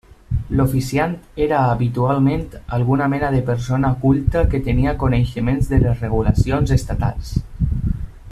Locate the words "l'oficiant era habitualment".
0.59-2.45